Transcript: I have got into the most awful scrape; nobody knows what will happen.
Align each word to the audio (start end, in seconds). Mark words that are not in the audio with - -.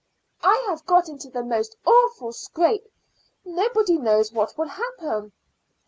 I 0.41 0.65
have 0.67 0.87
got 0.87 1.09
into 1.09 1.29
the 1.29 1.43
most 1.43 1.77
awful 1.85 2.31
scrape; 2.33 2.91
nobody 3.45 3.99
knows 3.99 4.33
what 4.33 4.57
will 4.57 4.65
happen. 4.69 5.31